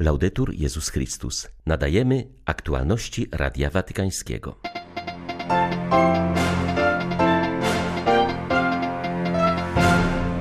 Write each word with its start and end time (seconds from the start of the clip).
Laudetur 0.00 0.54
Jezus 0.54 0.88
Chrystus. 0.88 1.48
Nadajemy 1.66 2.24
aktualności 2.44 3.26
Radia 3.32 3.70
Watykańskiego. 3.70 4.58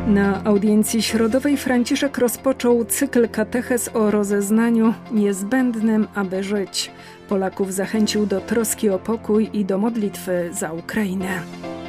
Na 0.07 0.44
audiencji 0.44 1.02
środowej 1.02 1.57
Franciszek 1.57 2.18
rozpoczął 2.18 2.86
cykl 2.86 3.29
kateches 3.29 3.89
o 3.94 4.12
rozeznaniu 4.12 4.94
niezbędnym, 5.12 6.08
aby 6.16 6.44
żyć. 6.44 6.92
Polaków 7.30 7.74
zachęcił 7.74 8.26
do 8.26 8.42
troski 8.42 8.90
o 8.90 9.00
pokój 9.00 9.50
i 9.54 9.66
do 9.66 9.78
modlitwy 9.78 10.50
za 10.54 10.74
Ukrainę. 10.74 11.42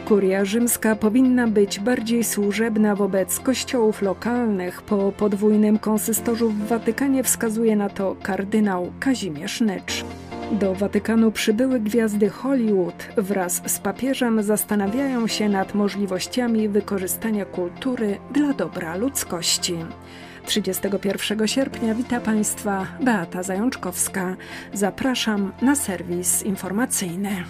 Kuria 0.07 0.45
rzymska 0.45 0.97
powinna 0.97 1.47
być 1.49 1.81
bardziej 1.81 2.25
służebna 2.25 2.95
wobec 2.95 3.41
kościołów 3.41 4.03
lokalnych. 4.03 4.83
Po 4.83 5.13
podwójnym 5.13 5.79
konsystorzu 5.79 6.51
w 6.51 6.67
Watykanie 6.69 7.23
wskazuje 7.23 7.77
na 7.77 7.89
to 7.89 8.17
kardynał 8.23 8.93
Kazimierz 9.01 9.61
Nycz. 9.61 10.05
Do 10.53 10.75
Watykanu 10.75 11.33
przybyły 11.33 11.81
gwiazdy 11.81 12.29
Hollywood 12.29 13.09
wraz 13.17 13.63
z 13.67 13.79
papieżem 13.79 14.43
zastanawiają 14.43 15.27
się 15.27 15.49
nad 15.49 15.75
możliwościami 15.75 16.69
wykorzystania 16.69 17.45
kultury 17.45 18.19
dla 18.31 18.53
dobra 18.53 18.97
ludzkości. 18.97 19.77
31 20.45 21.49
sierpnia 21.49 21.95
wita 21.95 22.21
Państwa 22.21 22.87
Beata 23.01 23.43
Zajączkowska. 23.43 24.37
Zapraszam 24.73 25.53
na 25.63 25.77
serwis 25.77 26.43
informacyjny. 26.43 27.45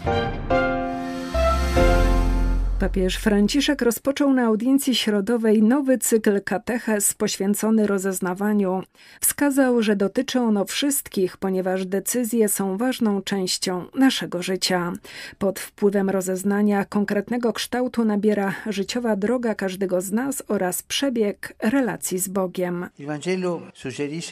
Papież 2.80 3.16
Franciszek 3.16 3.82
rozpoczął 3.82 4.32
na 4.32 4.44
audiencji 4.46 4.94
środowej 4.94 5.62
nowy 5.62 5.98
cykl 5.98 6.42
kateches 6.42 7.14
poświęcony 7.14 7.86
rozeznawaniu. 7.86 8.82
Wskazał, 9.20 9.82
że 9.82 9.96
dotyczy 9.96 10.40
ono 10.40 10.64
wszystkich, 10.64 11.36
ponieważ 11.36 11.86
decyzje 11.86 12.48
są 12.48 12.76
ważną 12.76 13.22
częścią 13.22 13.84
naszego 13.94 14.42
życia. 14.42 14.92
Pod 15.38 15.60
wpływem 15.60 16.10
rozeznania 16.10 16.84
konkretnego 16.84 17.52
kształtu 17.52 18.04
nabiera 18.04 18.54
życiowa 18.66 19.16
droga 19.16 19.54
każdego 19.54 20.00
z 20.00 20.12
nas 20.12 20.42
oraz 20.48 20.82
przebieg 20.82 21.54
relacji 21.62 22.18
z 22.18 22.28
Bogiem. 22.28 22.86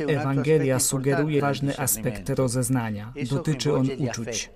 Ewangelia 0.09 0.79
sugeruje 0.79 1.41
ważny 1.41 1.79
aspekt 1.79 2.31
rozeznania. 2.31 3.13
Dotyczy 3.31 3.75
on 3.75 3.89
uczuć. 3.99 4.51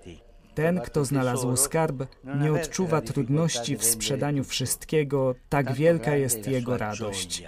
Ten, 0.59 0.79
kto 0.79 1.05
znalazł 1.05 1.55
skarb, 1.55 2.03
nie 2.41 2.53
odczuwa 2.53 3.01
trudności 3.01 3.77
w 3.77 3.83
sprzedaniu 3.83 4.43
wszystkiego, 4.43 5.35
tak 5.49 5.73
wielka 5.73 6.15
jest 6.15 6.47
jego 6.47 6.77
radość. 6.77 7.43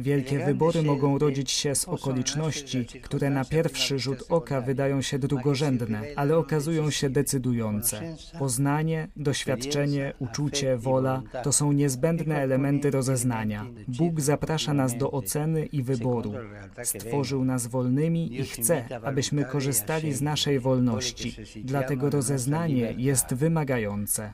Wielkie 0.00 0.44
wybory 0.44 0.82
mogą 0.82 1.18
rodzić 1.18 1.50
się 1.50 1.74
z 1.74 1.84
okoliczności, 1.84 2.86
które 3.02 3.30
na 3.30 3.44
pierwszy 3.44 3.98
rzut 3.98 4.24
oka 4.28 4.60
wydają 4.60 5.02
się 5.02 5.18
drugorzędne, 5.18 6.02
ale 6.16 6.36
okazują 6.36 6.90
się 6.90 7.10
decydujące. 7.10 8.16
Poznanie, 8.38 9.08
doświadczenie, 9.16 10.14
uczucie, 10.18 10.76
wola 10.76 11.22
to 11.42 11.52
są 11.52 11.72
niezbędne 11.72 12.36
elementy 12.42 12.90
rozeznania. 12.90 13.66
Bóg 13.88 14.20
zaprasza 14.20 14.74
nas 14.74 14.96
do 14.96 15.10
oceny 15.10 15.66
i 15.66 15.82
wyboru. 15.82 16.34
Stworzył 16.82 17.44
nas 17.44 17.66
wolnymi 17.66 18.40
i 18.40 18.44
chce, 18.44 18.84
abyśmy 19.02 19.44
korzystali 19.44 20.12
z 20.12 20.22
naszej 20.22 20.60
wolności. 20.60 21.36
Dlatego 21.64 22.10
rozeznanie 22.10 22.94
jest 22.96 23.34
wymagające. 23.34 24.32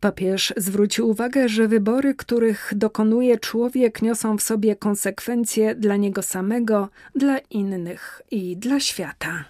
Papież 0.00 0.54
zwrócił 0.56 1.08
uwagę, 1.08 1.48
że 1.48 1.68
wybory, 1.68 2.14
których 2.14 2.72
dokonuje 2.76 3.38
człowiek, 3.38 4.02
niosą 4.02 4.38
w 4.38 4.42
sobie 4.42 4.76
konsekwencje 4.76 5.74
dla 5.74 5.96
niego 5.96 6.22
samego, 6.22 6.88
dla 7.14 7.38
innych 7.38 8.22
i 8.30 8.56
dla 8.56 8.80
świata. 8.80 9.44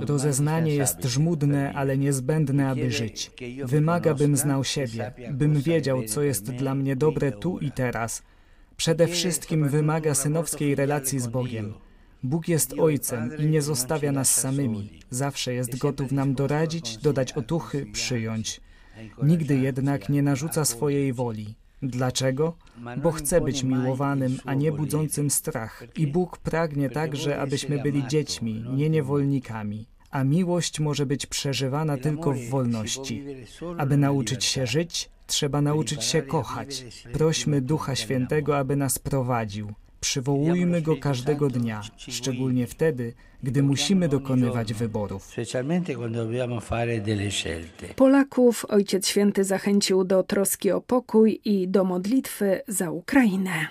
Rozeznanie 0.00 0.74
jest 0.74 1.04
żmudne, 1.04 1.72
ale 1.74 1.98
niezbędne, 1.98 2.68
aby 2.68 2.90
żyć. 2.90 3.30
Wymaga, 3.64 4.14
bym 4.14 4.36
znał 4.36 4.64
siebie, 4.64 5.12
bym 5.32 5.60
wiedział, 5.60 6.02
co 6.02 6.22
jest 6.22 6.50
dla 6.52 6.74
mnie 6.74 6.96
dobre 6.96 7.32
tu 7.32 7.58
i 7.58 7.72
teraz. 7.72 8.22
Przede 8.76 9.06
wszystkim 9.06 9.68
wymaga 9.68 10.14
synowskiej 10.14 10.74
relacji 10.74 11.20
z 11.20 11.26
Bogiem. 11.26 11.74
Bóg 12.24 12.48
jest 12.48 12.74
Ojcem 12.78 13.30
i 13.38 13.46
nie 13.46 13.62
zostawia 13.62 14.12
nas 14.12 14.34
samymi. 14.34 15.00
Zawsze 15.10 15.54
jest 15.54 15.78
gotów 15.78 16.12
nam 16.12 16.34
doradzić, 16.34 16.96
dodać 16.96 17.32
otuchy, 17.32 17.86
przyjąć. 17.92 18.60
Nigdy 19.22 19.56
jednak 19.56 20.08
nie 20.08 20.22
narzuca 20.22 20.64
swojej 20.64 21.12
woli. 21.12 21.54
Dlaczego? 21.82 22.56
Bo 23.02 23.12
chce 23.12 23.40
być 23.40 23.62
miłowanym, 23.62 24.38
a 24.44 24.54
nie 24.54 24.72
budzącym 24.72 25.30
strach. 25.30 25.84
I 25.96 26.06
Bóg 26.06 26.38
pragnie 26.38 26.90
także, 26.90 27.40
abyśmy 27.40 27.82
byli 27.82 28.06
dziećmi, 28.06 28.64
nie 28.74 28.90
niewolnikami. 28.90 29.86
A 30.10 30.24
miłość 30.24 30.80
może 30.80 31.06
być 31.06 31.26
przeżywana 31.26 31.96
tylko 31.96 32.32
w 32.32 32.48
wolności. 32.48 33.24
Aby 33.78 33.96
nauczyć 33.96 34.44
się 34.44 34.66
żyć, 34.66 35.10
trzeba 35.26 35.60
nauczyć 35.60 36.04
się 36.04 36.22
kochać. 36.22 36.84
Prośmy 37.12 37.60
Ducha 37.60 37.96
Świętego, 37.96 38.58
aby 38.58 38.76
nas 38.76 38.98
prowadził. 38.98 39.74
Przywołujmy 40.04 40.82
go 40.82 40.96
każdego 40.96 41.48
dnia, 41.48 41.82
szczególnie 41.96 42.66
wtedy, 42.66 43.12
gdy 43.42 43.62
musimy 43.62 44.08
dokonywać 44.08 44.74
wyborów. 44.74 45.30
Polaków 47.96 48.64
Ojciec 48.68 49.08
Święty 49.08 49.44
zachęcił 49.44 50.04
do 50.04 50.22
troski 50.22 50.70
o 50.70 50.80
pokój 50.80 51.40
i 51.44 51.68
do 51.68 51.84
modlitwy 51.84 52.60
za 52.68 52.90
Ukrainę. 52.90 53.68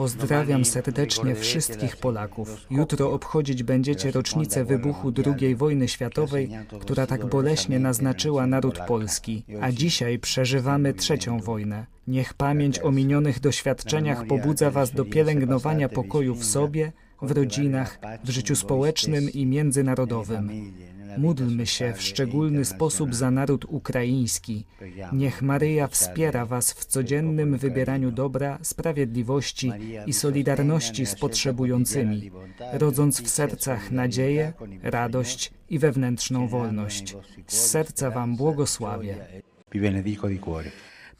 Pozdrawiam 0.00 0.64
serdecznie 0.64 1.34
wszystkich 1.34 1.96
Polaków. 1.96 2.66
Jutro 2.70 3.12
obchodzić 3.12 3.62
będziecie 3.62 4.10
rocznicę 4.10 4.64
wybuchu 4.64 5.12
II 5.26 5.54
wojny 5.54 5.88
światowej, 5.88 6.50
która 6.80 7.06
tak 7.06 7.26
boleśnie 7.26 7.78
naznaczyła 7.78 8.46
naród 8.46 8.78
polski, 8.88 9.44
a 9.60 9.72
dzisiaj 9.72 10.18
przeżywamy 10.18 10.94
trzecią 10.94 11.40
wojnę. 11.40 11.86
Niech 12.06 12.34
pamięć 12.34 12.78
o 12.78 12.92
minionych 12.92 13.40
doświadczeniach 13.40 14.26
pobudza 14.26 14.70
Was 14.70 14.90
do 14.90 15.04
pielęgnowania 15.04 15.88
pokoju 15.88 16.34
w 16.34 16.44
sobie, 16.44 16.92
w 17.22 17.30
rodzinach, 17.30 17.98
w 18.24 18.30
życiu 18.30 18.56
społecznym 18.56 19.30
i 19.30 19.46
międzynarodowym. 19.46 20.72
Módlmy 21.18 21.66
się 21.66 21.92
w 21.92 22.02
szczególny 22.02 22.64
sposób 22.64 23.14
za 23.14 23.30
naród 23.30 23.64
ukraiński. 23.68 24.66
Niech 25.12 25.42
Maryja 25.42 25.86
wspiera 25.86 26.46
Was 26.46 26.72
w 26.72 26.84
codziennym 26.84 27.56
wybieraniu 27.56 28.10
dobra, 28.10 28.58
sprawiedliwości 28.62 29.72
i 30.06 30.12
solidarności 30.12 31.06
z 31.06 31.14
potrzebującymi, 31.14 32.30
rodząc 32.72 33.22
w 33.22 33.28
sercach 33.28 33.90
nadzieję, 33.90 34.52
radość 34.82 35.52
i 35.70 35.78
wewnętrzną 35.78 36.48
wolność. 36.48 37.16
Z 37.46 37.56
serca 37.56 38.10
Wam 38.10 38.36
błogosławię. 38.36 39.16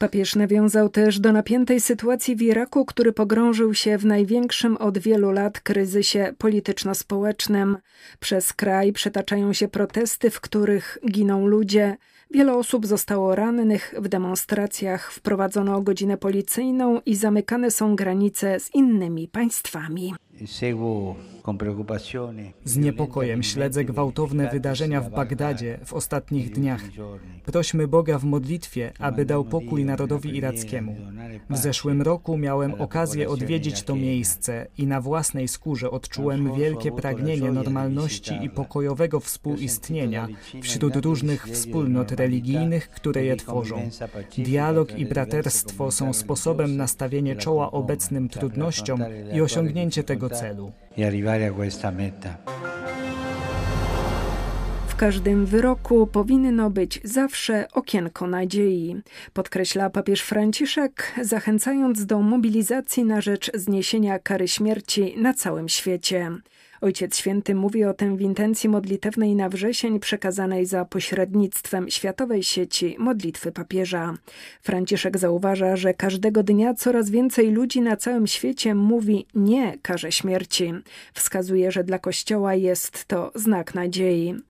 Papież 0.01 0.37
nawiązał 0.37 0.89
też 0.89 1.21
do 1.21 1.33
napiętej 1.33 1.81
sytuacji 1.81 2.37
w 2.37 2.43
Iraku, 2.43 2.85
który 2.85 3.13
pogrążył 3.13 3.75
się 3.75 3.99
w 3.99 4.05
największym 4.05 4.77
od 4.77 4.99
wielu 4.99 5.31
lat 5.31 5.61
kryzysie 5.61 6.35
polityczno-społecznym. 6.39 7.79
Przez 8.21 8.53
kraj 8.53 8.93
przetaczają 8.93 9.53
się 9.53 9.69
protesty, 9.69 10.31
w 10.31 10.41
których 10.41 10.99
giną 11.11 11.47
ludzie. 11.47 11.97
Wiele 12.31 12.55
osób 12.55 12.87
zostało 12.87 13.35
rannych 13.35 13.95
w 13.99 14.09
demonstracjach, 14.09 15.13
wprowadzono 15.13 15.83
godzinę 15.83 16.17
policyjną 16.17 17.01
i 17.07 17.17
zamykane 17.17 17.71
są 17.71 17.97
granice 17.97 18.61
z 18.61 18.75
innymi 18.75 19.29
państwami. 19.29 20.15
Z 22.65 22.77
niepokojem 22.77 23.43
śledzę 23.43 23.85
gwałtowne 23.85 24.51
wydarzenia 24.51 25.01
w 25.01 25.11
Bagdadzie 25.11 25.79
w 25.85 25.93
ostatnich 25.93 26.51
dniach. 26.51 26.83
Prośmy 27.45 27.89
Boga 27.89 28.19
w 28.19 28.25
modlitwie, 28.25 28.93
aby 28.99 29.25
dał 29.25 29.45
pokój 29.45 29.85
narodowi 29.85 30.37
irackiemu. 30.37 30.97
W 31.51 31.57
zeszłym 31.57 32.03
roku 32.03 32.39
miałem 32.39 32.75
okazję 32.75 33.29
odwiedzić 33.29 33.83
to 33.83 33.97
miejsce 33.97 34.67
i 34.79 34.87
na 34.87 35.01
własnej 35.01 35.49
skórze 35.49 35.91
odczułem 35.91 36.55
wielkie 36.55 36.93
pragnienie 36.93 37.53
normalności 37.53 38.35
i 38.43 38.51
pokojowego 38.51 39.21
współistnienia 39.21 40.29
wśród 40.63 40.97
różnych 40.97 41.49
wspólnot 41.49 42.13
religijnych, 42.13 42.91
które 42.91 43.25
je 43.25 43.37
tworzą. 43.37 43.91
Dialog 44.39 44.99
i 44.99 45.07
braterstwo 45.07 45.91
są 45.91 46.13
sposobem 46.13 46.77
na 46.77 46.87
stawienie 46.87 47.37
czoła 47.37 47.71
obecnym 47.71 48.29
trudnościom 48.29 49.01
i 49.35 49.41
osiągnięcie 49.41 50.05
tego 50.05 50.30
Rozzelu 50.31 50.73
e 50.95 51.05
arrivare 51.05 51.47
a 51.47 51.53
questa 51.53 51.91
meta. 51.91 52.39
Każdym 55.01 55.47
wyroku 55.47 56.07
powinno 56.07 56.71
być 56.71 57.01
zawsze 57.05 57.69
okienko 57.73 58.27
nadziei, 58.27 58.97
podkreśla 59.33 59.91
papież 59.91 60.21
Franciszek, 60.21 61.13
zachęcając 61.23 62.07
do 62.07 62.21
mobilizacji 62.21 63.05
na 63.05 63.21
rzecz 63.21 63.51
zniesienia 63.55 64.19
kary 64.19 64.49
śmierci 64.49 65.15
na 65.17 65.35
całym 65.35 65.69
świecie. 65.69 66.31
Ojciec 66.81 67.17
Święty 67.17 67.55
mówi 67.55 67.85
o 67.85 67.95
tym 67.95 68.17
w 68.17 68.21
intencji 68.21 68.69
modlitewnej 68.69 69.37
na 69.37 69.49
wrzesień 69.49 70.01
przekazanej 70.01 70.67
za 70.67 70.85
pośrednictwem 70.85 71.91
Światowej 71.91 72.43
Sieci 72.43 72.97
Modlitwy 72.99 73.53
Papieża. 73.53 74.15
Franciszek 74.63 75.19
zauważa, 75.19 75.77
że 75.77 75.95
każdego 75.95 76.43
dnia 76.43 76.75
coraz 76.75 77.11
więcej 77.11 77.51
ludzi 77.51 77.81
na 77.81 77.97
całym 77.97 78.27
świecie 78.27 78.75
mówi 78.75 79.27
nie 79.35 79.79
karze 79.83 80.13
śmierci. 80.13 80.73
Wskazuje, 81.15 81.73
że 81.73 81.85
dla 81.85 81.99
Kościoła 81.99 82.55
jest 82.55 83.05
to 83.05 83.33
znak 83.35 83.75
nadziei. 83.75 84.50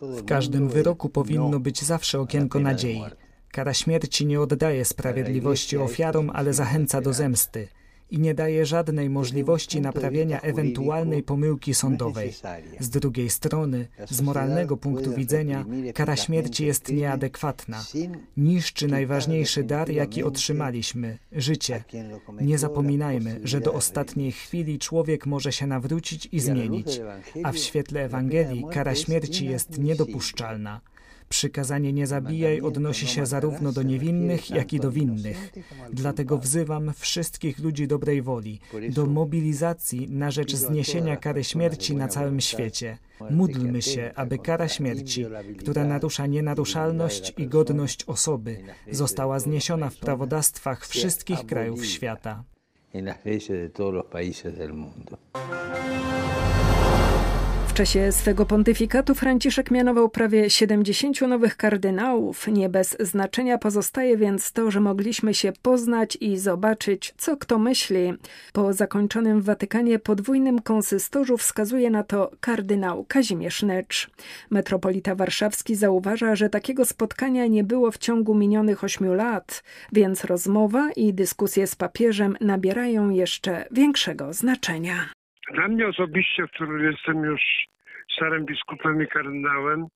W 0.00 0.24
każdym 0.26 0.68
wyroku 0.68 1.08
powinno 1.08 1.60
być 1.60 1.82
zawsze 1.82 2.20
okienko 2.20 2.60
nadziei. 2.60 3.04
Kara 3.52 3.74
śmierci 3.74 4.26
nie 4.26 4.40
oddaje 4.40 4.84
sprawiedliwości 4.84 5.76
ofiarom, 5.76 6.30
ale 6.34 6.54
zachęca 6.54 7.00
do 7.00 7.12
zemsty 7.12 7.68
i 8.14 8.18
nie 8.18 8.34
daje 8.34 8.66
żadnej 8.66 9.10
możliwości 9.10 9.80
naprawienia 9.80 10.40
ewentualnej 10.40 11.22
pomyłki 11.22 11.74
sądowej. 11.74 12.32
Z 12.80 12.90
drugiej 12.90 13.30
strony, 13.30 13.88
z 14.10 14.20
moralnego 14.20 14.76
punktu 14.76 15.14
widzenia, 15.14 15.64
kara 15.94 16.16
śmierci 16.16 16.66
jest 16.66 16.92
nieadekwatna. 16.92 17.84
Niszczy 18.36 18.88
najważniejszy 18.88 19.64
dar, 19.64 19.90
jaki 19.90 20.22
otrzymaliśmy 20.22 21.18
życie. 21.32 21.84
Nie 22.40 22.58
zapominajmy, 22.58 23.40
że 23.44 23.60
do 23.60 23.72
ostatniej 23.74 24.32
chwili 24.32 24.78
człowiek 24.78 25.26
może 25.26 25.52
się 25.52 25.66
nawrócić 25.66 26.28
i 26.32 26.40
zmienić, 26.40 27.00
a 27.42 27.52
w 27.52 27.58
świetle 27.58 28.04
Ewangelii 28.04 28.64
kara 28.72 28.94
śmierci 28.94 29.46
jest 29.46 29.78
niedopuszczalna. 29.78 30.80
Przykazanie 31.34 31.92
nie 31.92 32.06
zabijaj 32.06 32.60
odnosi 32.60 33.06
się 33.06 33.26
zarówno 33.26 33.72
do 33.72 33.82
niewinnych, 33.82 34.50
jak 34.50 34.72
i 34.72 34.80
do 34.80 34.90
winnych. 34.90 35.52
Dlatego 35.92 36.38
wzywam 36.38 36.92
wszystkich 36.96 37.58
ludzi 37.58 37.86
dobrej 37.86 38.22
woli 38.22 38.60
do 38.90 39.06
mobilizacji 39.06 40.08
na 40.10 40.30
rzecz 40.30 40.54
zniesienia 40.54 41.16
kary 41.16 41.44
śmierci 41.44 41.96
na 41.96 42.08
całym 42.08 42.40
świecie. 42.40 42.98
Módlmy 43.30 43.82
się, 43.82 44.12
aby 44.14 44.38
kara 44.38 44.68
śmierci, 44.68 45.26
która 45.58 45.84
narusza 45.84 46.26
nienaruszalność 46.26 47.34
i 47.38 47.46
godność 47.46 48.04
osoby, 48.04 48.58
została 48.90 49.38
zniesiona 49.38 49.90
w 49.90 49.96
prawodawstwach 49.96 50.86
wszystkich 50.86 51.46
krajów 51.46 51.86
świata. 51.86 52.44
En 52.92 53.04
las 53.04 53.24
leyes 53.24 53.48
de 53.48 53.70
todos 53.70 53.94
los 53.94 54.06
países 54.06 54.56
del 54.56 54.72
mundo. 54.72 55.18
W 57.74 57.76
czasie 57.76 58.12
swego 58.12 58.46
pontyfikatu 58.46 59.14
Franciszek 59.14 59.70
mianował 59.70 60.08
prawie 60.08 60.50
70 60.50 61.20
nowych 61.20 61.56
kardynałów. 61.56 62.48
Nie 62.48 62.68
bez 62.68 62.96
znaczenia 63.00 63.58
pozostaje 63.58 64.16
więc 64.16 64.52
to, 64.52 64.70
że 64.70 64.80
mogliśmy 64.80 65.34
się 65.34 65.52
poznać 65.62 66.18
i 66.20 66.38
zobaczyć, 66.38 67.14
co 67.18 67.36
kto 67.36 67.58
myśli. 67.58 68.14
Po 68.52 68.72
zakończonym 68.72 69.40
w 69.40 69.44
Watykanie 69.44 69.98
podwójnym 69.98 70.60
konsystorzu 70.60 71.36
wskazuje 71.36 71.90
na 71.90 72.02
to 72.02 72.30
kardynał 72.40 73.04
Kazimierz 73.08 73.62
Necz. 73.62 74.10
Metropolita 74.50 75.14
Warszawski 75.14 75.74
zauważa, 75.74 76.36
że 76.36 76.50
takiego 76.50 76.84
spotkania 76.84 77.46
nie 77.46 77.64
było 77.64 77.90
w 77.90 77.98
ciągu 77.98 78.34
minionych 78.34 78.84
ośmiu 78.84 79.14
lat, 79.14 79.62
więc 79.92 80.24
rozmowa 80.24 80.90
i 80.96 81.14
dyskusje 81.14 81.66
z 81.66 81.74
papieżem 81.74 82.36
nabierają 82.40 83.10
jeszcze 83.10 83.64
większego 83.70 84.32
znaczenia. 84.32 85.23
Dla 85.52 85.68
mnie 85.68 85.88
osobiście, 85.88 86.46
który 86.48 86.84
jestem 86.90 87.24
już 87.24 87.40
starym 88.12 88.44
biskupem 88.44 89.02
i 89.02 89.06
kardynałem, 89.06 89.86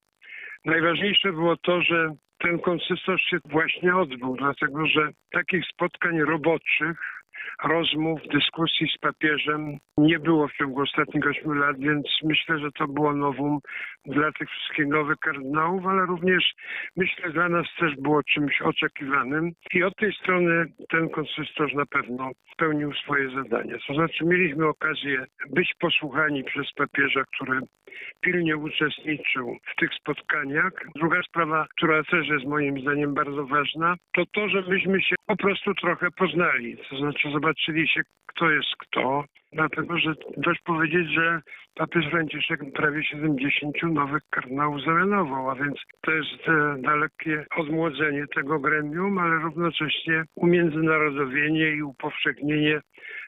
najważniejsze 0.64 1.32
było 1.32 1.56
to, 1.56 1.82
że 1.82 2.14
ten 2.38 2.58
konsystorz 2.58 3.22
się 3.22 3.38
właśnie 3.44 3.96
odbył, 3.96 4.36
dlatego 4.36 4.86
że 4.86 5.10
takich 5.32 5.64
spotkań 5.66 6.20
roboczych 6.20 7.17
rozmów, 7.64 8.20
dyskusji 8.32 8.88
z 8.96 8.98
papieżem 8.98 9.78
nie 9.98 10.18
było 10.18 10.48
w 10.48 10.52
ciągu 10.52 10.82
ostatnich 10.82 11.26
ośmiu 11.26 11.52
lat, 11.52 11.78
więc 11.78 12.06
myślę, 12.24 12.58
że 12.58 12.72
to 12.72 12.88
było 12.88 13.14
nowum 13.14 13.58
dla 14.06 14.32
tych 14.32 14.48
wszystkich 14.50 14.86
nowych 14.86 15.18
kardynałów, 15.18 15.86
ale 15.86 16.06
również 16.06 16.52
myślę 16.96 17.30
dla 17.30 17.48
nas 17.48 17.66
też 17.78 17.96
było 17.96 18.22
czymś 18.22 18.62
oczekiwanym 18.62 19.52
i 19.74 19.82
od 19.82 19.96
tej 19.96 20.12
strony 20.12 20.66
ten 20.88 21.08
konsystorz 21.08 21.72
na 21.74 21.86
pewno 21.86 22.30
spełnił 22.52 22.92
swoje 22.92 23.30
zadanie. 23.30 23.78
To 23.86 23.94
znaczy 23.94 24.24
mieliśmy 24.24 24.66
okazję 24.66 25.24
być 25.50 25.74
posłuchani 25.80 26.44
przez 26.44 26.72
papieża, 26.72 27.24
który 27.34 27.60
pilnie 28.20 28.56
uczestniczył 28.56 29.56
w 29.72 29.80
tych 29.80 29.90
spotkaniach. 29.94 30.72
Druga 30.96 31.22
sprawa, 31.22 31.66
która 31.76 32.04
też 32.04 32.28
jest 32.28 32.44
moim 32.44 32.80
zdaniem 32.80 33.14
bardzo 33.14 33.46
ważna, 33.46 33.96
to 34.14 34.26
to, 34.26 34.48
że 34.48 34.62
myśmy 34.62 35.02
się 35.02 35.16
po 35.26 35.36
prostu 35.36 35.74
trochę 35.74 36.10
poznali. 36.10 36.76
To 36.90 36.98
znaczy 36.98 37.30
zobaczyli 37.30 37.88
się, 37.88 38.00
kto 38.26 38.50
jest 38.50 38.76
kto, 38.78 39.24
dlatego 39.52 39.98
że 39.98 40.14
dość 40.36 40.60
powiedzieć, 40.60 41.08
że 41.14 41.40
papież 41.74 42.04
Franciszek 42.10 42.60
prawie 42.74 43.04
70 43.04 43.82
nowych 43.82 44.22
kardynałów 44.30 44.82
zamianował, 44.84 45.50
a 45.50 45.54
więc 45.54 45.76
to 46.00 46.10
jest 46.10 46.48
e, 46.48 46.76
dalekie 46.78 47.46
odmłodzenie 47.56 48.24
tego 48.34 48.58
gremium, 48.58 49.18
ale 49.18 49.36
równocześnie 49.36 50.24
umiędzynarodowienie 50.34 51.70
i 51.70 51.82
upowszechnienie 51.82 52.80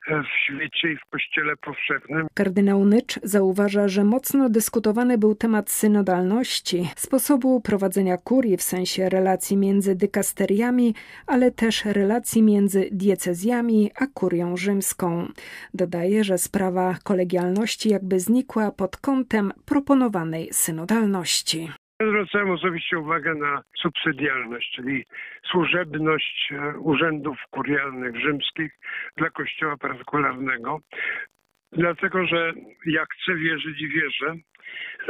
w 0.08 0.44
świecie 0.44 0.92
i 0.92 0.96
w 0.96 1.10
Kościele 1.10 1.56
powszechnym. 1.56 2.26
Kardynał 2.34 2.84
Nycz 2.84 3.20
zauważa, 3.22 3.88
że 3.88 4.04
mocno 4.04 4.48
dyskutowany 4.48 5.18
był 5.18 5.34
temat 5.34 5.70
synodalności, 5.70 6.88
sposobu 6.96 7.60
prowadzenia 7.60 8.18
kurii 8.18 8.56
w 8.56 8.62
sensie 8.62 9.08
relacji 9.08 9.56
między 9.56 9.94
dykasteriami, 9.94 10.94
ale 11.26 11.50
też 11.50 11.84
relacji 11.84 12.42
między 12.42 12.88
diecezjami 12.92 13.90
a 13.94 14.06
kurią 14.06 14.56
rzymską. 14.56 15.28
Dodaje, 15.74 16.24
że 16.24 16.38
sprawa 16.38 16.96
kolegialności 17.04 17.88
jakby 17.88 18.20
znikła 18.20 18.70
pod 18.70 18.96
kątem 18.96 19.52
proponowanej 19.64 20.48
synodalności. 20.52 21.68
Zwracałem 22.08 22.50
osobiście 22.50 22.98
uwagę 22.98 23.34
na 23.34 23.62
subsydialność, 23.76 24.72
czyli 24.76 25.04
służebność 25.50 26.52
e, 26.52 26.78
urzędów 26.78 27.38
kurialnych 27.50 28.16
rzymskich 28.16 28.72
dla 29.16 29.30
kościoła 29.30 29.76
partykularnego. 29.76 30.80
Dlatego, 31.72 32.26
że 32.26 32.52
ja 32.86 33.04
chcę 33.04 33.34
wierzyć 33.34 33.80
i 33.80 33.88
wierzę, 33.88 34.34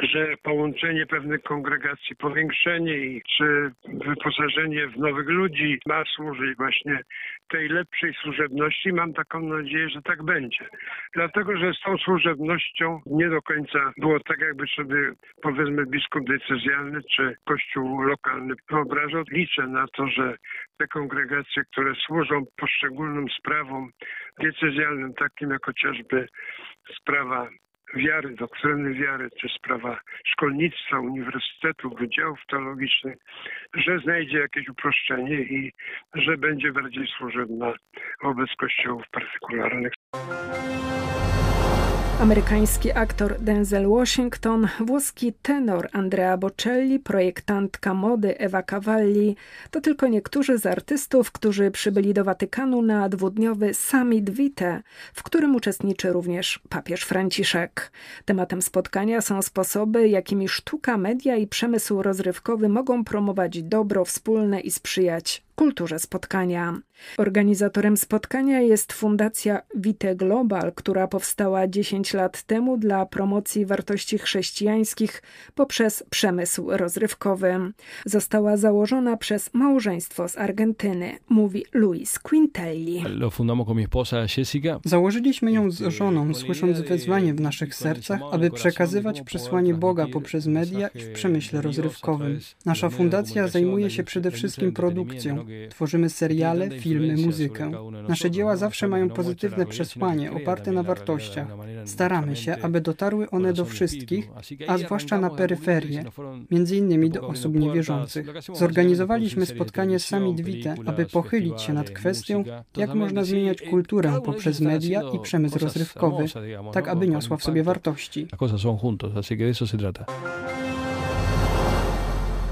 że 0.02 0.34
połączenie 0.42 1.06
pewnych 1.06 1.42
kongregacji, 1.42 2.16
powiększenie 2.16 2.96
ich, 2.96 3.22
czy 3.36 3.70
wyposażenie 3.84 4.88
w 4.88 4.98
nowych 4.98 5.28
ludzi 5.28 5.78
ma 5.86 6.04
służyć 6.04 6.56
właśnie 6.56 7.00
tej 7.48 7.68
lepszej 7.68 8.14
służebności. 8.14 8.92
Mam 8.92 9.12
taką 9.12 9.40
nadzieję, 9.40 9.88
że 9.88 10.02
tak 10.02 10.22
będzie. 10.22 10.68
Dlatego, 11.14 11.56
że 11.56 11.72
z 11.74 11.80
tą 11.80 11.98
służebnością 11.98 13.00
nie 13.06 13.28
do 13.28 13.42
końca 13.42 13.92
było 13.96 14.20
tak, 14.20 14.40
jakby 14.40 14.66
sobie 14.66 15.12
powiedzmy 15.42 15.86
biskup 15.86 16.28
decyzjalny 16.28 17.00
czy 17.16 17.36
kościół 17.44 18.02
lokalny 18.02 18.54
wyobrażał. 18.70 19.24
Liczę 19.30 19.66
na 19.66 19.86
to, 19.96 20.06
że 20.06 20.36
te 20.78 20.86
kongregacje, 20.86 21.62
które 21.72 21.94
służą 21.94 22.44
poszczególnym 22.56 23.26
sprawom 23.38 23.90
decyzjalnym, 24.40 25.14
takim 25.14 25.50
jak 25.50 25.64
chociażby 25.64 26.28
sprawa 26.96 27.48
wiary, 27.94 28.34
doktryny 28.34 28.94
wiary, 28.94 29.28
czy 29.40 29.48
sprawa 29.48 30.00
szkolnictwa, 30.26 31.00
uniwersytetów, 31.00 31.98
wydziałów 31.98 32.38
teologicznych, 32.48 33.18
że 33.74 33.98
znajdzie 33.98 34.38
jakieś 34.38 34.68
uproszczenie 34.68 35.40
i 35.40 35.72
że 36.14 36.36
będzie 36.36 36.72
bardziej 36.72 37.06
służebna 37.18 37.72
wobec 38.22 38.50
kościołów 38.58 39.04
partykularnych. 39.12 39.92
Amerykański 42.20 42.92
aktor 42.92 43.40
Denzel 43.40 43.88
Washington, 43.88 44.68
włoski 44.80 45.32
tenor 45.32 45.88
Andrea 45.92 46.36
Bocelli, 46.36 46.98
projektantka 46.98 47.94
mody 47.94 48.38
Ewa 48.38 48.62
Cavalli 48.62 49.36
to 49.70 49.80
tylko 49.80 50.08
niektórzy 50.08 50.58
z 50.58 50.66
artystów, 50.66 51.32
którzy 51.32 51.70
przybyli 51.70 52.14
do 52.14 52.24
Watykanu 52.24 52.82
na 52.82 53.08
dwudniowy 53.08 53.74
Summit 53.74 54.30
Vitae, 54.30 54.82
w 55.14 55.22
którym 55.22 55.56
uczestniczy 55.56 56.12
również 56.12 56.60
papież 56.68 57.02
Franciszek. 57.02 57.92
Tematem 58.24 58.62
spotkania 58.62 59.20
są 59.20 59.42
sposoby, 59.42 60.08
jakimi 60.08 60.48
sztuka, 60.48 60.98
media 60.98 61.36
i 61.36 61.46
przemysł 61.46 62.02
rozrywkowy 62.02 62.68
mogą 62.68 63.04
promować 63.04 63.62
dobro 63.62 64.04
wspólne 64.04 64.60
i 64.60 64.70
sprzyjać 64.70 65.42
kulturze 65.60 65.98
spotkania. 65.98 66.80
Organizatorem 67.18 67.96
spotkania 67.96 68.60
jest 68.60 68.92
Fundacja 68.92 69.62
Vite 69.74 70.16
Global, 70.16 70.72
która 70.74 71.08
powstała 71.08 71.68
10 71.68 72.14
lat 72.14 72.42
temu 72.42 72.76
dla 72.76 73.06
promocji 73.06 73.66
wartości 73.66 74.18
chrześcijańskich 74.18 75.22
poprzez 75.54 76.04
przemysł 76.10 76.66
rozrywkowy. 76.68 77.72
Została 78.06 78.56
założona 78.56 79.16
przez 79.16 79.50
małżeństwo 79.54 80.28
z 80.28 80.38
Argentyny, 80.38 81.18
mówi 81.28 81.64
Luis 81.72 82.18
Quintelli. 82.18 83.04
Założyliśmy 84.84 85.52
ją 85.52 85.70
z 85.70 85.78
żoną, 85.92 86.34
słysząc 86.34 86.80
wezwanie 86.80 87.34
w 87.34 87.40
naszych 87.40 87.74
sercach, 87.74 88.20
aby 88.32 88.50
przekazywać 88.50 89.20
przesłanie 89.20 89.74
Boga 89.74 90.06
poprzez 90.12 90.46
media 90.46 90.88
i 90.88 91.00
w 91.00 91.12
przemyśle 91.12 91.62
rozrywkowym. 91.62 92.40
Nasza 92.66 92.90
fundacja 92.90 93.48
zajmuje 93.48 93.90
się 93.90 94.04
przede 94.04 94.30
wszystkim 94.30 94.72
produkcją. 94.72 95.49
Tworzymy 95.70 96.10
seriale, 96.10 96.70
filmy, 96.70 97.16
muzykę. 97.16 97.70
Nasze 98.08 98.30
dzieła 98.30 98.56
zawsze 98.56 98.88
mają 98.88 99.10
pozytywne 99.10 99.66
przesłanie 99.66 100.32
oparte 100.32 100.72
na 100.72 100.82
wartościach. 100.82 101.48
Staramy 101.84 102.36
się, 102.36 102.56
aby 102.62 102.80
dotarły 102.80 103.30
one 103.30 103.52
do 103.52 103.64
wszystkich, 103.64 104.28
a 104.68 104.78
zwłaszcza 104.78 105.20
na 105.20 105.30
peryferię, 105.30 106.04
między 106.50 106.76
innymi 106.76 107.10
do 107.10 107.28
osób 107.28 107.54
niewierzących. 107.54 108.26
Zorganizowaliśmy 108.54 109.46
spotkanie 109.46 109.98
Summit 109.98 110.40
Vite, 110.40 110.74
aby 110.86 111.06
pochylić 111.06 111.62
się 111.62 111.72
nad 111.72 111.90
kwestią, 111.90 112.44
jak 112.76 112.94
można 112.94 113.24
zmieniać 113.24 113.62
kulturę 113.62 114.20
poprzez 114.24 114.60
media 114.60 115.02
i 115.14 115.18
przemysł 115.18 115.58
rozrywkowy, 115.58 116.24
tak 116.72 116.88
aby 116.88 117.08
niosła 117.08 117.36
w 117.36 117.42
sobie 117.42 117.62
wartości. 117.62 118.28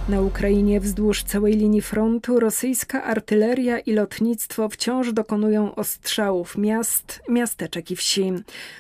Na 0.09 0.21
Ukrainie 0.21 0.81
wzdłuż 0.81 1.23
całej 1.23 1.57
linii 1.57 1.83
frontu 1.83 2.41
rosyjska 2.41 3.05
artyleria 3.05 3.79
i 3.79 3.93
lotnictwo 3.93 4.69
wciąż 4.69 5.13
dokonują 5.13 5.75
ostrzałów 5.75 6.59
miast, 6.59 7.23
miasteczek 7.29 7.91
i 7.91 7.97
wsi. 7.97 8.33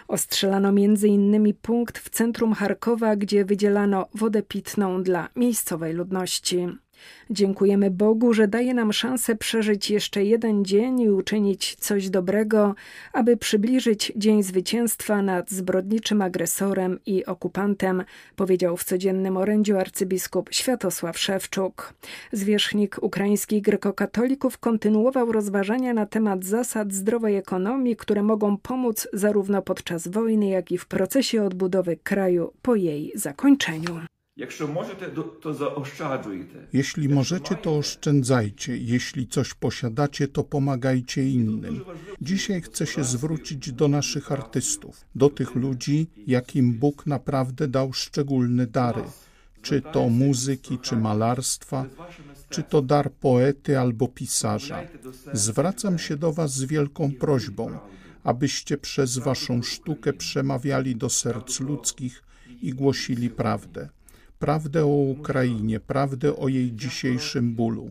Ostrzelano 0.08 0.68
m.in. 0.68 1.54
punkt 1.62 1.98
w 1.98 2.10
centrum 2.10 2.52
Charkowa, 2.52 3.16
gdzie 3.16 3.44
wydzielano 3.44 4.06
wodę 4.14 4.42
pitną 4.42 5.02
dla 5.02 5.28
miejscowej 5.36 5.94
ludności. 5.94 6.68
Dziękujemy 7.30 7.90
Bogu, 7.90 8.34
że 8.34 8.48
daje 8.48 8.74
nam 8.74 8.92
szansę 8.92 9.36
przeżyć 9.36 9.90
jeszcze 9.90 10.24
jeden 10.24 10.64
dzień 10.64 11.00
i 11.00 11.10
uczynić 11.10 11.74
coś 11.74 12.10
dobrego, 12.10 12.74
aby 13.12 13.36
przybliżyć 13.36 14.12
Dzień 14.16 14.42
Zwycięstwa 14.42 15.22
nad 15.22 15.50
zbrodniczym 15.50 16.22
agresorem 16.22 16.98
i 17.06 17.24
okupantem, 17.26 18.04
powiedział 18.36 18.76
w 18.76 18.84
codziennym 18.84 19.36
orędziu 19.36 19.78
arcybiskup 19.78 20.48
Światosław 20.52 21.18
Szewczuk. 21.18 21.94
Zwierzchnik 22.32 23.02
ukraińskich 23.02 23.62
grekokatolików 23.62 24.58
kontynuował 24.58 25.32
rozważania 25.32 25.94
na 25.94 26.06
temat 26.06 26.44
zasad 26.44 26.92
zdrowej 26.92 27.36
ekonomii, 27.36 27.96
które 27.96 28.22
mogą 28.22 28.56
pomóc 28.56 29.08
zarówno 29.12 29.62
podczas 29.62 30.08
wojny, 30.08 30.48
jak 30.48 30.72
i 30.72 30.78
w 30.78 30.86
procesie 30.86 31.42
odbudowy 31.42 31.96
kraju 31.96 32.52
po 32.62 32.74
jej 32.74 33.12
zakończeniu. 33.14 34.00
Jeśli 36.72 37.08
możecie, 37.08 37.54
to 37.56 37.76
oszczędzajcie. 37.76 38.76
Jeśli 38.76 39.26
coś 39.26 39.54
posiadacie, 39.54 40.28
to 40.28 40.44
pomagajcie 40.44 41.28
innym. 41.28 41.84
Dzisiaj 42.20 42.62
chcę 42.62 42.86
się 42.86 43.04
zwrócić 43.04 43.72
do 43.72 43.88
naszych 43.88 44.32
artystów, 44.32 45.04
do 45.14 45.30
tych 45.30 45.54
ludzi, 45.54 46.06
jakim 46.26 46.72
Bóg 46.72 47.06
naprawdę 47.06 47.68
dał 47.68 47.92
szczególne 47.92 48.66
dary. 48.66 49.02
Czy 49.62 49.82
to 49.82 50.08
muzyki, 50.08 50.78
czy 50.78 50.96
malarstwa, 50.96 51.86
czy 52.48 52.62
to 52.62 52.82
dar 52.82 53.12
poety 53.12 53.78
albo 53.78 54.08
pisarza. 54.08 54.82
Zwracam 55.32 55.98
się 55.98 56.16
do 56.16 56.32
Was 56.32 56.52
z 56.54 56.64
wielką 56.64 57.12
prośbą, 57.12 57.78
abyście 58.24 58.78
przez 58.78 59.18
Waszą 59.18 59.62
sztukę 59.62 60.12
przemawiali 60.12 60.96
do 60.96 61.08
serc 61.10 61.60
ludzkich 61.60 62.22
i 62.62 62.74
głosili 62.74 63.30
prawdę 63.30 63.88
prawdę 64.38 64.84
o 64.84 64.88
Ukrainie, 64.88 65.80
prawdę 65.80 66.36
o 66.36 66.48
jej 66.48 66.72
dzisiejszym 66.72 67.54
bólu, 67.54 67.90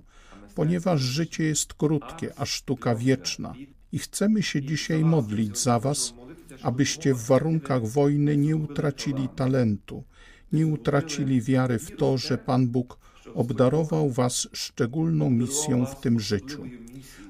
ponieważ 0.55 1.01
życie 1.01 1.43
jest 1.43 1.73
krótkie, 1.73 2.33
a 2.37 2.45
sztuka 2.45 2.95
wieczna. 2.95 3.53
I 3.91 3.99
chcemy 3.99 4.43
się 4.43 4.61
dzisiaj 4.61 5.05
modlić 5.05 5.59
za 5.59 5.79
Was, 5.79 6.13
abyście 6.61 7.13
w 7.13 7.25
warunkach 7.25 7.87
wojny 7.87 8.37
nie 8.37 8.55
utracili 8.55 9.29
talentu, 9.35 10.03
nie 10.51 10.67
utracili 10.67 11.41
wiary 11.41 11.79
w 11.79 11.97
to, 11.97 12.17
że 12.17 12.37
Pan 12.37 12.67
Bóg 12.67 12.99
obdarował 13.33 14.09
Was 14.09 14.47
szczególną 14.53 15.29
misją 15.29 15.85
w 15.85 16.01
tym 16.01 16.19
życiu. 16.19 16.63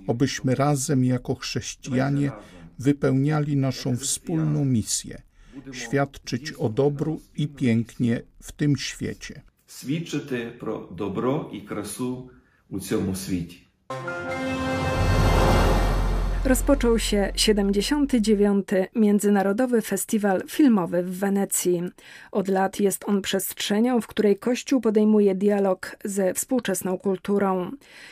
Obyśmy 0.08 0.56
razem 0.56 1.06
jako 1.06 1.36
chrześcijanie 1.36 2.32
wypełniali 2.80 3.58
naszą 3.58 3.98
wspólną 3.98 4.66
misję 4.66 5.27
świadczyć 5.73 6.53
o 6.53 6.69
dobru 6.69 7.21
i 7.37 7.49
pięknie 7.49 8.23
w 8.41 8.53
tym 8.53 8.77
świecie. 8.77 9.43
Свідчити 9.67 10.53
про 10.61 10.89
добро 10.91 11.51
і 11.53 11.61
красу 11.61 12.31
у 12.69 12.81
цьому 12.81 13.17
світі. 13.17 13.67
Rozpoczął 16.48 17.00
się 17.00 17.32
79. 17.36 18.68
Międzynarodowy 18.96 19.82
Festiwal 19.82 20.44
Filmowy 20.50 21.04
w 21.04 21.20
Wenecji. 21.20 21.84
Od 22.32 22.48
lat 22.48 22.80
jest 22.80 23.10
on 23.10 23.22
przestrzenią, 23.22 24.02
w 24.02 24.08
której 24.08 24.38
Kościół 24.38 24.82
podejmuje 24.82 25.36
dialog 25.36 25.96
ze 26.06 26.34
współczesną 26.34 26.98
kulturą. 26.98 27.72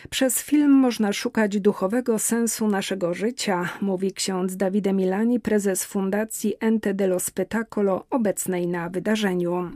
Przez 0.10 0.42
film 0.42 0.72
można 0.72 1.13
szukać 1.13 1.60
duchowego 1.60 2.20
sensu 2.20 2.68
naszego 2.68 3.13
życia, 3.13 3.70
mówi 3.82 4.13
ksiądz 4.13 4.56
Davide 4.56 4.94
Milani, 4.94 5.39
prezes 5.39 5.86
Fundacji 5.86 6.54
Ente 6.60 6.94
dello 6.94 7.20
Spettacolo, 7.20 8.06
obecnej 8.10 8.68
na 8.68 8.89
wydarzeniu. 8.89 9.72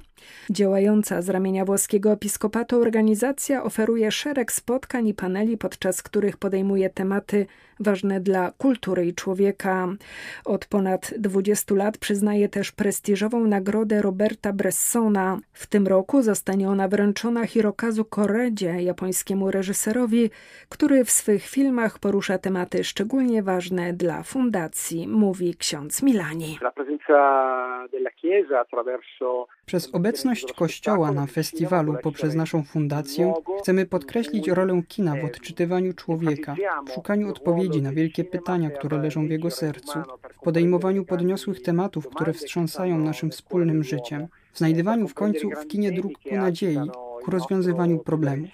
Działająca 0.49 1.21
z 1.21 1.29
ramienia 1.29 1.65
włoskiego 1.65 2.11
episkopatu 2.11 2.81
organizacja 2.81 3.63
oferuje 3.63 4.11
szereg 4.11 4.51
spotkań 4.51 5.07
i 5.07 5.13
paneli, 5.13 5.57
podczas 5.57 6.03
których 6.03 6.37
podejmuje 6.37 6.89
tematy 6.89 7.45
ważne 7.79 8.19
dla 8.19 8.51
kultury 8.57 9.05
i 9.05 9.13
człowieka. 9.13 9.87
Od 10.45 10.65
ponad 10.65 11.13
20 11.17 11.75
lat 11.75 11.97
przyznaje 11.97 12.49
też 12.49 12.71
prestiżową 12.71 13.47
nagrodę 13.47 14.01
Roberta 14.01 14.53
Bressona. 14.53 15.37
W 15.53 15.67
tym 15.67 15.87
roku 15.87 16.21
zostanie 16.21 16.69
ona 16.69 16.87
wręczona 16.87 17.45
Hirokazu 17.45 18.05
Koredzie, 18.05 18.81
japońskiemu 18.81 19.51
reżyserowi, 19.51 20.29
który 20.69 21.05
w 21.05 21.11
swych 21.11 21.45
filmach 21.45 21.99
porusza 21.99 22.37
tematy 22.37 22.83
szczególnie 22.83 23.43
ważne 23.43 23.93
dla 23.93 24.23
fundacji, 24.23 25.07
mówi 25.07 25.55
ksiądz 25.55 26.03
Milani. 26.03 26.57
Przez 29.65 29.95
obecność 29.95 30.53
Kościoła 30.53 31.11
na 31.11 31.25
festiwalu 31.25 31.95
poprzez 32.03 32.35
naszą 32.35 32.63
fundację 32.63 33.33
chcemy 33.59 33.85
podkreślić 33.85 34.47
rolę 34.47 34.81
kina 34.87 35.15
w 35.15 35.25
odczytywaniu 35.25 35.93
człowieka, 35.93 36.55
w 36.87 36.91
szukaniu 36.91 37.29
odpowiedzi 37.29 37.81
na 37.81 37.91
wielkie 37.91 38.23
pytania, 38.23 38.69
które 38.69 38.97
leżą 38.97 39.27
w 39.27 39.29
jego 39.29 39.51
sercu, 39.51 39.99
w 40.33 40.39
podejmowaniu 40.39 41.05
podniosłych 41.05 41.61
tematów, 41.61 42.09
które 42.09 42.33
wstrząsają 42.33 42.97
naszym 42.97 43.31
wspólnym 43.31 43.83
życiem, 43.83 44.27
w 44.53 44.57
znajdywaniu 44.57 45.07
w 45.07 45.13
końcu 45.13 45.49
w 45.49 45.67
kinie 45.67 45.91
dróg 45.91 46.13
ku 46.29 46.35
nadziei, 46.35 46.79
ku 47.23 47.31
rozwiązywaniu 47.31 47.99
problemów. 47.99 48.49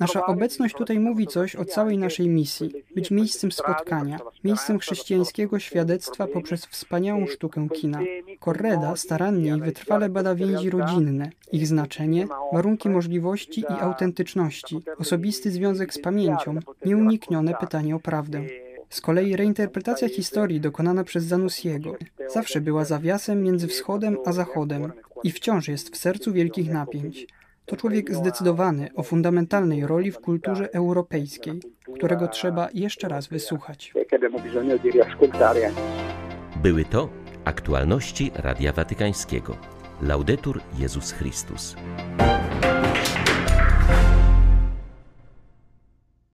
Nasza 0.00 0.26
obecność 0.26 0.74
tutaj 0.74 0.98
mówi 1.00 1.26
coś 1.26 1.56
o 1.56 1.64
całej 1.64 1.98
naszej 1.98 2.28
misji 2.28 2.70
być 2.94 3.10
miejscem 3.10 3.52
spotkania, 3.52 4.18
miejscem 4.44 4.78
chrześcijańskiego 4.78 5.58
świadectwa 5.58 6.26
poprzez 6.26 6.66
wspaniałą 6.66 7.26
sztukę 7.26 7.68
kina. 7.74 8.00
Correda 8.40 8.96
starannie 8.96 9.56
i 9.56 9.60
wytrwale 9.60 10.08
bada 10.08 10.34
więzi 10.34 10.70
rodzinne, 10.70 11.30
ich 11.52 11.66
znaczenie, 11.66 12.26
warunki 12.52 12.88
możliwości 12.88 13.60
i 13.60 13.80
autentyczności, 13.80 14.82
osobisty 14.98 15.50
związek 15.50 15.94
z 15.94 15.98
pamięcią, 15.98 16.58
nieuniknione 16.86 17.54
pytanie 17.60 17.96
o 17.96 18.00
prawdę. 18.00 18.44
Z 18.90 19.00
kolei 19.00 19.36
reinterpretacja 19.36 20.08
historii 20.08 20.60
dokonana 20.60 21.04
przez 21.04 21.24
Zanussiego 21.24 21.96
zawsze 22.34 22.60
była 22.60 22.84
zawiasem 22.84 23.42
między 23.42 23.68
wschodem 23.68 24.16
a 24.24 24.32
zachodem 24.32 24.92
i 25.24 25.30
wciąż 25.30 25.68
jest 25.68 25.94
w 25.94 25.96
sercu 25.96 26.32
wielkich 26.32 26.70
napięć. 26.70 27.26
To 27.66 27.76
człowiek 27.76 28.14
zdecydowany 28.14 28.88
o 28.94 29.02
fundamentalnej 29.02 29.86
roli 29.86 30.12
w 30.12 30.20
kulturze 30.20 30.74
europejskiej, 30.74 31.60
którego 31.94 32.28
trzeba 32.28 32.68
jeszcze 32.74 33.08
raz 33.08 33.26
wysłuchać. 33.26 33.94
Były 36.62 36.84
to 36.84 37.08
aktualności 37.44 38.30
Radia 38.34 38.72
Watykańskiego. 38.72 39.56
Laudetur 40.02 40.60
Jezus 40.78 41.12
Chrystus. 41.12 41.76